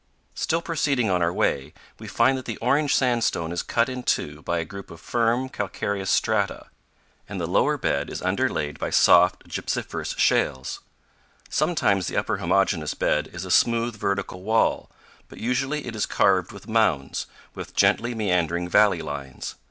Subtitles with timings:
[0.33, 4.41] Still proceeding on our way, we find that the orange sandstone is cut in two
[4.41, 6.65] by a group of firm, calcareous strata,
[7.29, 9.39] and the lower bed is under 230 CANYONS OF THE COLORADO.
[9.45, 10.79] laid by soft, gypsiferous shales.
[11.51, 14.89] Sometimes the upper homogeneous bed is a smooth, vertical wall,
[15.29, 19.53] but usually it is carved with mounds, with gently meandering valley lines.